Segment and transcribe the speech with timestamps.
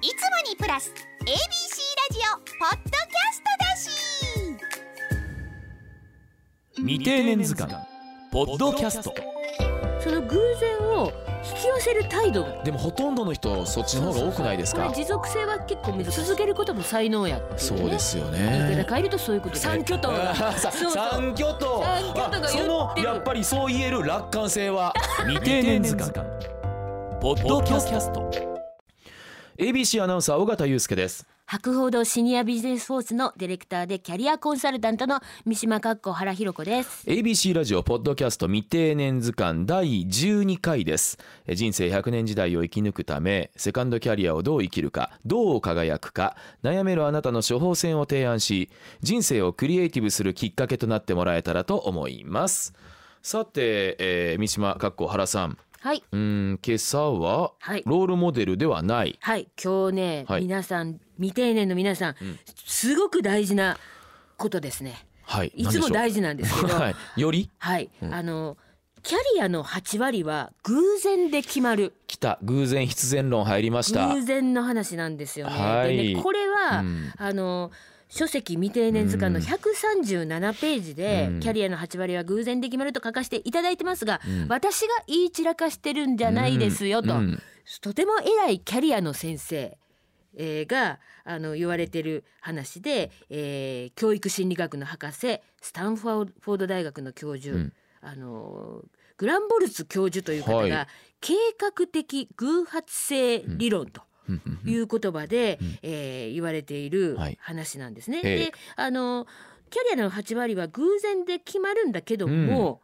[0.00, 1.34] いつもにプラス ABC ラ
[2.12, 3.90] ジオポッドキャストだし。
[6.76, 7.74] 未定年図鑑
[8.30, 9.12] ポッドキャスト
[10.00, 11.12] その偶然を
[11.44, 12.46] 引き寄せる態度。
[12.62, 14.92] でもほとんどの人そっちの方が多くないですか？
[14.94, 18.84] 持続性は結構難しい続けることも才能やっていう、ね、そうですよ言いね。
[18.84, 20.12] 方変えるとそういうことで三巨頭
[20.56, 22.44] 三巨頭三巨頭が言ってる。
[22.44, 24.94] あそのやっぱりそう言える楽観性は。
[25.26, 26.12] 未定年図鑑
[27.20, 28.57] ポッドキャスト
[29.60, 31.26] ABC アナウンサー尾形祐介です。
[31.44, 37.04] 博報堂シニアビジネスフォースのディレクターでキャリアコンサルタントの三島かっこ原弘子です。
[37.08, 41.18] ABC ラジオポッドキャスト未定年図鑑第12回です。
[41.44, 48.70] え人生100年時代を生き抜くためセカンドキャリアをどう生きるかどう輝くか悩めるあなたの処方箋を提案し
[49.00, 52.74] 人生をクリエイティブするきっかけとなってもらえたらと思います。
[53.22, 56.02] さて、えー三島かっこ原さんはい。
[56.10, 56.18] うー
[56.54, 57.82] ん今朝ははい。
[57.86, 59.16] ロールモデルではない。
[59.20, 59.48] はい。
[59.62, 60.42] 今日ね、はい。
[60.42, 62.14] 皆さん未定年の皆さん、
[62.66, 63.78] すごく大事な
[64.36, 65.06] ことですね。
[65.22, 65.52] はい。
[65.54, 66.74] いつも大事事なんですけど。
[66.78, 67.20] はい。
[67.20, 67.50] より？
[67.58, 68.56] はい、あの
[69.02, 71.94] キャリアの8割は偶然で決まる。
[72.06, 72.38] 来た。
[72.42, 74.08] 偶然必然論入りました。
[74.12, 75.52] 偶然の話なんですよね。
[75.52, 75.96] はい。
[75.96, 77.12] でねこれは、うん。
[77.16, 77.70] あの
[78.08, 81.40] 書籍未定年図鑑の137ページで、うん。
[81.40, 87.42] キャリアの8割は偶然で決まると書かせていただいてますが、私が言い散らかしてるんじゃないですよと、うん。
[87.80, 89.76] とても偉いキャリアの先生、
[90.36, 97.72] えーがあの言われてる話で、えー教育心理学の博士スタンフォード大学の教授、うん。
[98.00, 98.82] あの
[99.16, 100.86] グランボルツ教授という方が、はい。
[101.20, 104.02] 計画的偶発性理論と。
[104.28, 107.38] うんうんいう言葉で、えー言われているはい。
[107.40, 108.20] 話なんですね。
[108.24, 108.38] ええ。
[108.46, 109.26] であの
[109.70, 112.80] キャリアの8割は偶然で決まるんだけども、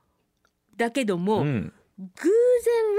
[0.76, 1.72] だけども、うん。
[1.98, 2.30] 偶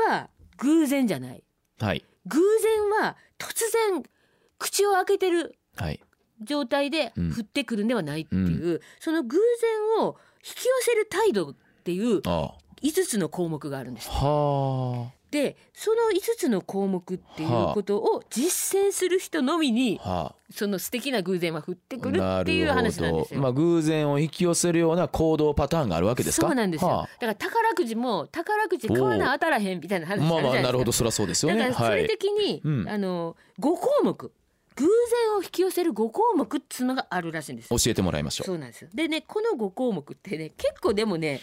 [0.05, 1.43] 然は偶然じゃない。
[1.79, 2.03] はい。
[2.25, 3.53] 偶然は突
[3.91, 4.03] 然
[4.57, 5.99] 口を開けてるはい。
[6.41, 7.31] 状態でうん。
[7.31, 9.37] 降ってくるんではないっていう、その偶
[9.97, 14.09] 然を引き寄せる態度っていうあ5つの項目があるんです。
[14.11, 20.09] あはでその5つの項目っていうことを実践する人のみにあ。
[20.09, 23.41] はその素敵な偶然は降ってあくるっていう話なんですよ。
[23.41, 26.47] まあ偶然を引き寄せるような行動パターンがあるわけですか？
[26.47, 26.87] そうなんですよ。
[26.87, 30.19] はだから宝くじも宝くじ買わな当たらへんみたいなあ話。
[30.19, 30.91] まあまあなるほど。
[30.91, 31.59] そりゃそうですよね。
[31.59, 32.89] だからそれはい的に、うん。
[32.89, 34.31] あの5項目。
[34.77, 37.69] 偶然を引き寄せる5項目っつうのがあるらしいんです。
[37.69, 38.45] 教えてもらいましょう。
[38.45, 38.89] そうなんですよ。
[38.93, 41.39] でねこの5項目ってね結構でもね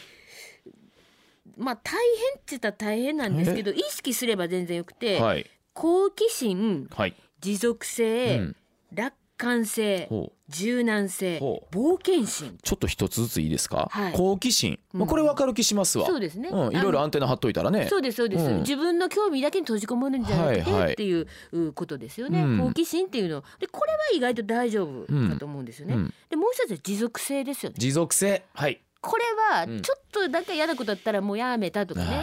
[1.57, 5.47] まあ大変って言ったら大変なんですけど意識すれば全然よくて、はい。
[5.75, 7.15] 好奇心はい。
[7.41, 8.57] 持続性、うん。
[8.95, 10.09] 楽観性
[10.49, 12.57] 柔軟性ほ冒険心。
[12.63, 13.89] ちょっと一つずついいですか？
[13.91, 14.13] はい。
[14.13, 14.79] 好奇心。
[14.93, 16.07] まあこれわかる気しますわ。
[16.07, 16.51] そうですね。
[16.51, 16.77] うん。
[16.77, 17.89] いろいろアンテナ張っといたらね。
[17.89, 18.59] そうですそうです、うん。
[18.59, 21.21] 自分の興味だけに閉じこもるんじゃなくて、はいはいってい。
[21.21, 22.59] ううことですよね、うん。
[22.59, 26.15] 好奇心っていうのでこれは意外と大丈夫かと思うんですよね、うん。
[26.29, 27.77] でもう一つは持続性ですよね。
[27.79, 28.45] 持続性。
[28.53, 29.25] はいこれ
[29.55, 29.83] はうん。
[29.83, 32.23] ちょっとだけ嫌なことだったらもうやめたとかね、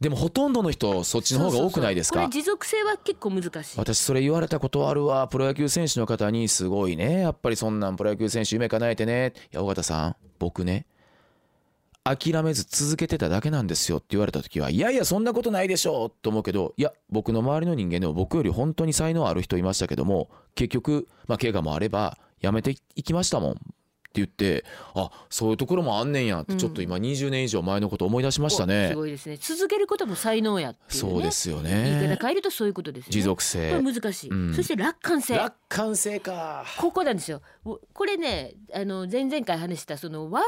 [0.00, 2.28] でもほとんどの人そっちの方が多くないですか？
[2.28, 3.78] 持続性は結構難しい。
[3.78, 5.28] 私それ言われたことあるわ。
[5.28, 7.20] プロ野球選手の方にすごいね。
[7.20, 9.34] やっぱりそんなんプロ野球選手夢叶えてね。
[9.52, 10.86] いや尾形さん僕ね
[12.04, 13.98] 諦めず続けてただけなんですよ。
[13.98, 23.60] って言われた時はいやいやそんなことないでしょうと思うけどいや僕の周りの人間でも僕より本当に才能ある人いましたけども結局まあ怪我もあればやめていきましたもん
[24.16, 24.64] 言って
[24.94, 29.36] あそういうところもあんねんやってちょっと今20年以上前のこと思い出しましたおねす、ごいですね。
[29.40, 31.10] 続けることも才能やっていうね。
[31.12, 33.12] そうですよ言いね方変えるとそういうことですよね。
[33.12, 33.70] 持続性。
[33.70, 34.54] これ難しい、うん。
[34.54, 35.36] そして楽観性。
[35.36, 36.64] 楽観性か。
[36.78, 37.42] ここなんですよ。
[37.64, 40.44] おこれね、あの前々回話したその災い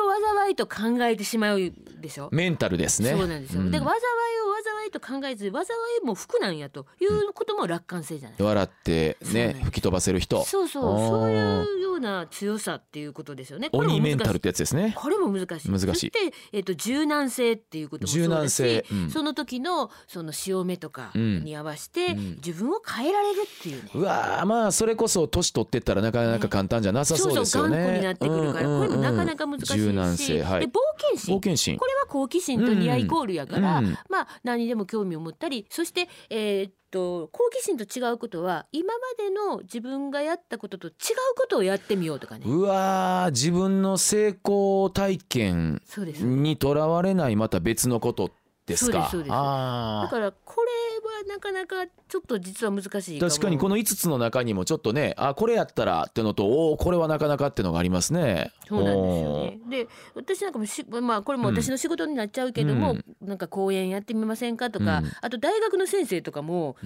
[0.00, 2.28] を災いと考えてしまうでしょ？
[2.32, 3.10] メンタルですね。
[3.10, 3.62] そうなんですよ。
[3.62, 3.70] ん。
[3.70, 5.64] だから災いを災いと考えず、災
[6.02, 8.42] いも服なんやということも楽観性じゃない。
[8.42, 9.56] 笑ってそうなんです。
[9.58, 10.44] ね吹き飛ばせる人。
[10.44, 13.70] そうそう、そういうような強さっていうことですよね。
[13.70, 14.40] これも鬼メンタルっ。
[14.40, 14.94] てやつですね。
[14.96, 15.70] これも難しい。
[15.70, 15.86] 難しい。
[15.86, 16.18] そして、
[16.52, 18.84] えっ、と柔軟性っていうこともそう柔軟性。
[18.90, 19.10] うん。
[19.10, 21.44] その時のその潮目とかうん。
[21.44, 22.36] に合わせて、うん。
[22.36, 23.90] 自分を変えられるっていうね。
[23.94, 27.98] うわーまあそれこそ年取ってったらなかなか簡単じゃなさそうですよね。
[27.98, 29.78] になってくるから、うんうんうんこれもなかなか難しいし。
[29.78, 30.60] 柔軟性はい。
[30.60, 31.34] で冒険心。
[31.34, 31.76] 冒険心。
[31.78, 33.96] これは好奇心と似合いイコールやから、うん。
[34.08, 40.92] まあ何にでも興味を持ったりそしてえーっと好奇心と違うことは今までの自分がやったことと違う
[41.36, 42.44] ことをやってみようとかね。
[42.46, 45.82] うわー自分の成功体験
[46.20, 48.30] にとらわれないまた別のこと
[48.66, 48.92] ですか？
[48.92, 49.30] そうですそうです。
[49.30, 50.70] だあからこれ
[51.08, 58.52] はなかなかちょっと実は難しいー確かにこのの5つの中にもちょっとねあこれやったらってのとおおこれはなかなかってのがありますね。
[58.68, 59.58] そうなんですよね。
[59.68, 63.04] で私なんかもしまあこれも私の仕事になっちゃうけども、うん。
[63.20, 65.12] なんか講演やってみませんかとか、うん。
[65.20, 66.76] あと大学の先生とかも、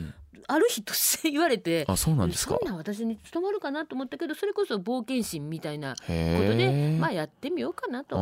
[0.47, 2.57] ある日突然言われてあそうなんですか。
[2.59, 8.17] そんなん私に務まるかなと思ったけどそれこそ冒険心みたいなことへでえまあやってみようかなと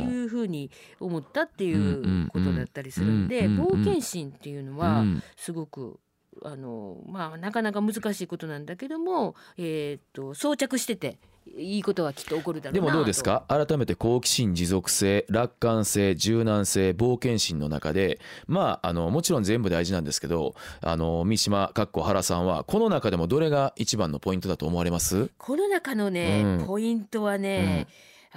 [0.00, 3.80] いうふうに思ったっていうんうんうことだったりするんでうんうんうん。
[3.82, 5.98] 冒険心っていうのはうんすごく
[6.44, 11.18] あのまあなかなか難しいことなんだけども、えーっと装着してて
[11.56, 13.44] いいことはきっと起こるだろうなでもどうですか？
[13.48, 18.18] 改めて好奇心持続性楽観性柔軟性冒険心の中で
[18.48, 25.30] まああのもちろん全部大事なんですけどあの三島かっこ原さんはこの中でもどれが一番のポイントだと思われます？
[25.38, 26.66] この中のね、うん。
[26.66, 27.86] ポイントはね、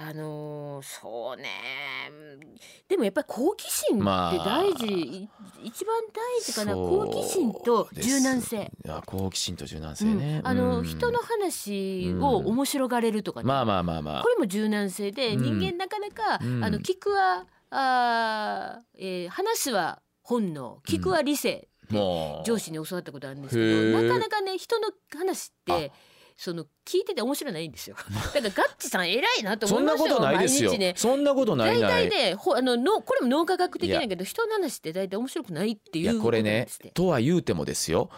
[0.02, 1.44] あのーそうね。
[2.88, 4.34] でもやっぱり好奇心ってまあ。
[4.38, 5.28] 大事、い
[5.62, 6.74] 一番大事かな。
[6.74, 8.72] 好奇心と柔軟性。
[8.82, 10.18] いや好奇心と柔軟性うん。
[10.18, 10.84] ね、あの、うん。
[10.84, 14.22] 人の話を面白がれるとかね、まあまあまあまあ。
[14.22, 15.60] これも柔軟性で、うん。
[15.60, 16.64] 人間なかなか、うん。
[16.64, 20.80] あの聞くはあー、えー話すは本能。
[20.86, 25.92] 聞くは理性、上司に教わったことあるんですけどなかなかね人の話って
[26.42, 27.96] その聞いてて面白ないんですよ。
[28.34, 30.94] だからガッチさん偉いなと思そんなこいましたよとないですよ、ね。
[30.96, 32.08] そんなことない大ない。
[32.08, 36.66] 体ねほあののこれも脳科学的だけど人の話って大体面白くないっていいうこれね。
[36.94, 38.08] とは言うてもですよ。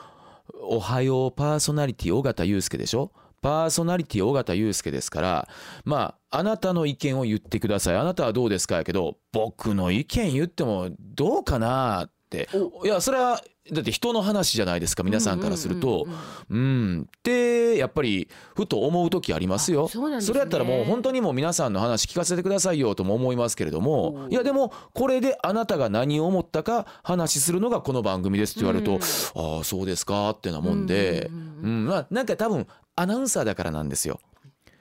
[0.60, 3.10] おはようパーソナリティ尾形祐介でしょ？
[3.40, 5.48] パーソナリティ尾形祐介ですから
[5.84, 7.96] まああなたの意見を言ってください。
[7.96, 8.76] あなたはどうですか？
[8.76, 12.48] やけど僕の意見言ってもどうかなって。
[12.84, 16.08] いやそれはだって人の話じゃないですか皆さんからすると。
[16.50, 19.84] うんってやっぱりふと思う時ありますよ。
[19.84, 24.26] あそれやったらもう本当にもう皆さんの話聞かせてくださいよとも思いますけれどおも。
[24.28, 28.98] ういやでもこれであなたが何を思ったか話するのがこの番組ですって言われると、
[29.36, 32.66] ああそうですかってなもんで、ううんなんか多分
[32.96, 34.18] アナウンサーだからなんですよ。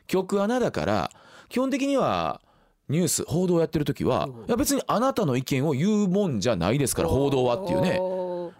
[0.07, 1.11] 局アナだから
[1.49, 2.41] 基本的には
[2.89, 4.31] ニュース報道やってる時はうん。
[4.31, 7.99] いや別にあなたの意見を言うもんじゃないですから報道はっていうね、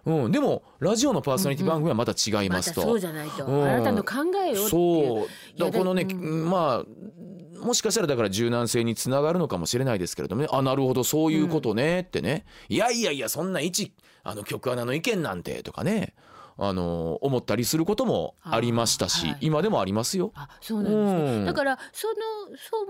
[0.04, 2.82] うん、でもラジオのパーソナリティ番組はまた違いますと。
[2.82, 3.64] そうじゃないと、うん。
[3.64, 4.14] あなたの考
[4.44, 5.60] えをそう。
[5.60, 6.50] だこのね、うん。
[6.50, 10.48] まあもしかしたらだから柔軟性につながるのかもしれないですけれどもね。
[10.50, 11.04] あなるほど。
[11.04, 12.00] そういうことね。
[12.00, 13.92] ってね、いやいやいやそんな一
[14.24, 15.62] あの局アナの意見なんて。
[15.62, 16.14] とかね
[16.56, 19.38] あの思ったりすることもありましたし、はい。
[19.40, 20.32] 今でもありますよ。
[20.34, 21.44] あそうなんですね、うん。
[21.44, 22.14] だからその
[22.56, 22.86] そう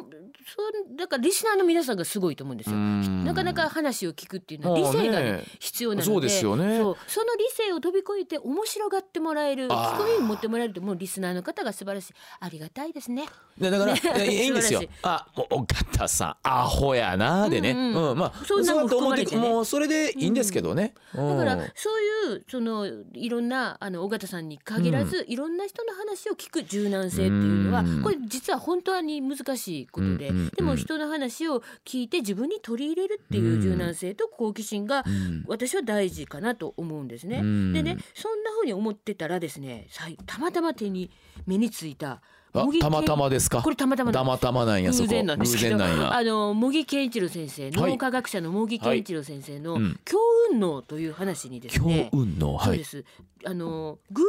[0.54, 2.76] そうだからリスナーの皆さんがすごいと思うんですよ。
[2.76, 3.24] うん。
[3.24, 6.78] なかなか話を聞くっていうのは理性が、ねね必要なのでそうですよね。
[6.78, 6.96] そう。
[7.06, 12.14] その理性を飛び越えて面白がってもらえる聞く耳持ってもらえるともうリスナーの方が素晴らしい。
[12.40, 13.26] ありがたいですね。
[13.58, 14.00] でだから、ね。
[14.02, 14.82] いやいいんですよ。
[15.02, 18.10] あもうお方さんアホやなでね、ううんん。
[18.10, 19.40] うんまあそんなも含まれてね。
[19.40, 20.94] もうそれでいいんですけどね。
[21.14, 22.02] だからうんそう
[22.34, 28.02] いうそのいろんなあの尾形さんに限らず、いろんな人の話を聞く柔軟性っていうのは、うん。
[28.02, 35.44] これ実は本当に難しいことで、でも人の話を聞いて自分に取り入れるっていう柔軟性と好奇心がうん。
[35.46, 37.38] 私は大事かなと思うんですね。
[37.38, 37.72] うん。
[37.72, 39.86] でねそんな風に思ってたらですね
[40.26, 41.10] たまたま手に
[41.46, 42.22] 目についた
[42.54, 43.62] あたまたま健ですか？
[43.62, 45.04] これたまたまたまたまなんやそこ。
[45.04, 45.56] 偶然なんです。
[45.56, 45.76] けど。
[45.82, 47.92] あの茂木健一郎先生はい。
[47.92, 50.00] 脳科学者の茂木健一郎先生のうん。
[50.04, 50.18] 強
[50.50, 52.66] 運脳という話にです強ね、運のはい。
[52.66, 52.84] そうで。
[52.84, 53.04] す。
[53.44, 54.22] あの偶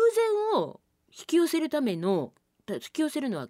[0.54, 0.80] 然を
[1.10, 2.34] 引き寄せるための
[2.66, 3.48] た引き寄せるのは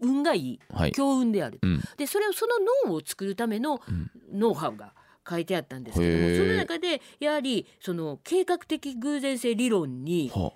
[0.00, 0.60] 運がいい。
[0.72, 0.92] はい。
[0.92, 1.80] 強運である、うん。
[1.96, 2.54] でそれをその
[2.88, 4.10] 脳を作るためのうん。
[4.32, 4.92] ノウハウが
[5.28, 6.38] 書いてあったんですけどへー。
[6.38, 10.52] もその中でやはりその計画的偶然性理論には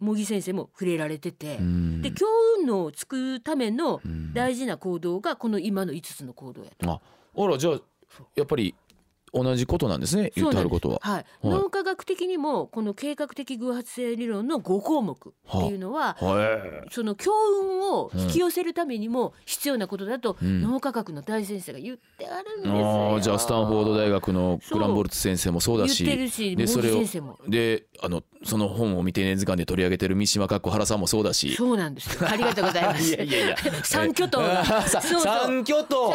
[0.00, 2.02] 茂木先生も触れられてて、うん。
[2.02, 2.26] で強
[2.58, 4.32] 運脳を作るためのうん。
[4.32, 6.90] 大事な行動がこの今の5つの行動やと。
[6.90, 7.00] あ
[7.36, 7.80] あらじゃあ
[8.34, 8.74] やっぱり
[9.32, 10.98] 同じことなんですね言ってあることは。
[11.02, 17.32] はい、はい脳科学的にもこの計画的偶発性理論の5項目っていうのははその強
[17.62, 22.78] 運を引き寄せるためにも必要なことだとうん脳科学の大先生が言ってあるんですい。
[22.78, 23.12] よ。
[23.14, 26.04] ああじゃあスタンフォード大学のクランボルツ先生もそうだし。
[26.04, 27.38] でそれを先生も。
[27.48, 31.54] であのその本を未定年図鑑で取り上げてる三島かっこ原さんもそうだし。
[31.54, 32.28] そうなんですよ。
[32.28, 33.02] ありがとうございます。
[33.14, 34.64] いやいやいや三巨頭が。
[34.88, 36.12] 三巨頭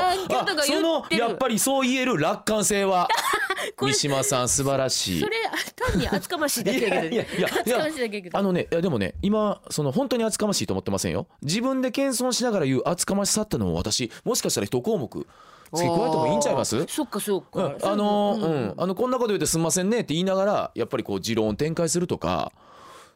[0.63, 3.02] そのやっぱりそう言える楽観性は
[3.79, 5.19] 三島さん素晴らしい。
[5.21, 5.37] それ
[5.75, 7.15] 単に厚かましいだけだけど。
[7.15, 8.29] いやいやいや厚かましいだけ。
[8.33, 11.27] あのねいやでもね今その本当に厚かましいと思ってませんよ。
[11.41, 15.27] 自分で謙遜しながら言う厚かましさってのも私もしかしたら一項目付
[15.73, 16.85] け加えてもいいんちゃいます？
[16.87, 17.91] そっかそっうんか。
[17.91, 18.73] あのーううん。
[18.77, 22.51] あのこんなこと言ってすみませんねって言いながらやっぱりこう持論を展開するとか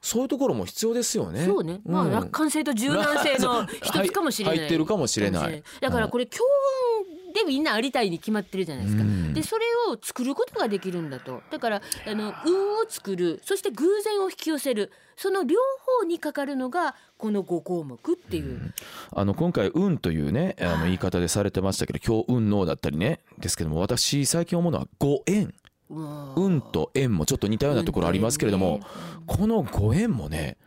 [0.01, 1.45] そういうところも必要ですよね。
[1.45, 4.57] そうね、まあうん楽観性と柔軟性の一つかもしれない。
[4.59, 5.63] 入ってるかもしれない。
[5.81, 6.86] だからこれ強運
[7.37, 9.03] でみんなありたいに決まってるじゃないですか。
[9.03, 9.33] うん。
[9.33, 11.41] でそれを作ることができるんだと。
[11.51, 15.57] だからあの運を作る、そして偶然を引き寄せる、その両
[15.99, 18.73] 方にかかるのがこの5項目っていう。
[19.11, 25.53] あの今回「運」というねあの言い方でされてましたけど今日運能だったりねですけども私最近思うのは「ご縁」
[25.89, 28.81] 運と縁もちょっと似たようなところありますけれども、
[29.25, 30.57] このご縁もね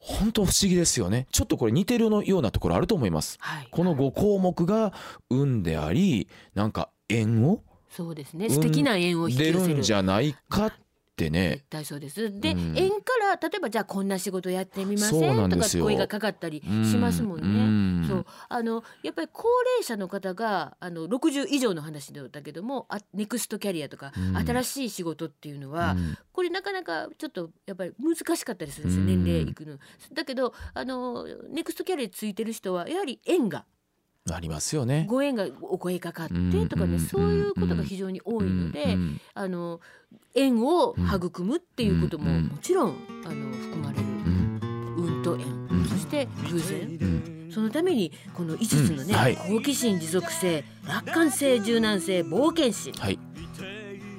[0.00, 1.26] 本当不思議ですよね。
[1.30, 3.36] ちょっとこれ似てるのようなところあると思います。
[3.40, 4.92] はい、この5項目が
[5.28, 8.48] 運でありなんか縁をそうですね。
[8.48, 9.74] 素敵な縁を引き出寄せる。
[9.74, 10.72] るんじゃないかっ
[11.16, 11.50] てね。
[11.50, 12.40] 絶対そうです。
[12.40, 12.78] で、うん。
[12.78, 15.84] 縁から例えばじゃあこんな仕事やってみませとかなんんですよ。
[15.84, 17.44] 声がかかったりしますもんね。
[17.44, 17.79] うん
[18.10, 18.26] そう。
[18.48, 24.36] あのやっぱり高齢者の方があの60以上の話だけどもあネクストキャリアとか、うん。
[24.36, 26.18] 新しい仕事っていうのは、うん。
[26.32, 29.24] これなかなかちょっとやっぱり難しかったりするんですよ、うん。
[29.24, 29.78] 年齢いくの。
[30.12, 33.64] だけどあのネクストキャリアついてる人はやはり縁が
[34.32, 35.06] ありますよね。
[35.08, 36.34] ご縁がお声かかって
[36.66, 37.00] とかね、うん。
[37.00, 39.20] そういうことが非常に多いので、うん。
[39.34, 39.80] あの
[40.34, 42.46] 縁を育むっていうこともうん。
[42.48, 44.04] もちろんあの含まれる。
[44.04, 44.94] うん。
[44.96, 46.80] 運と縁、うんそして偶然。
[46.80, 49.36] うんそのためにこの5つのね、うんはい。
[49.36, 52.92] 好奇心持続性楽観性柔軟性冒険心。
[52.98, 53.18] はい。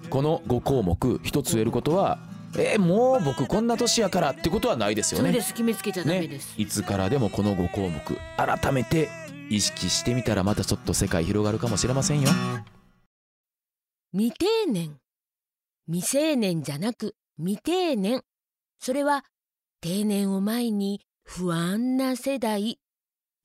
[0.09, 2.19] この5項目一つ言えることは、
[2.57, 5.29] えーもう僕こんな年やからってことはないですよね。
[5.29, 5.53] それです。
[5.53, 7.99] 決めつけちゃダメねです、、いつからでもこの5項目
[8.35, 9.09] 改めて
[9.49, 12.29] 意識してみたらまたちょっと世界広がるかもしれませんよ。
[14.11, 14.97] 未定年。
[15.87, 18.21] 未成年じゃなく未定年。
[18.79, 19.23] それは
[19.79, 22.80] 定年を前に不安な世代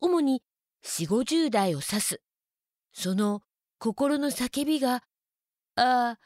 [0.01, 0.43] 主に
[0.85, 2.21] 4 5 0代を指す。
[2.93, 3.43] その
[3.79, 5.03] 心の叫びが
[5.77, 6.19] ああ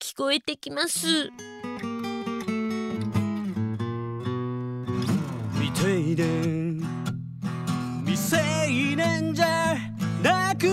[0.00, 1.30] 聞こえてきます。
[5.54, 6.80] 未定年
[8.04, 8.36] 未成
[8.96, 9.76] 年じゃ
[10.22, 10.68] なく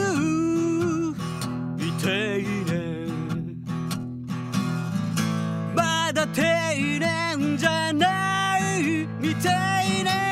[1.77, 3.63] 未定年
[5.75, 9.07] まだ定年じゃない。
[9.21, 9.49] 未定
[10.03, 10.30] 年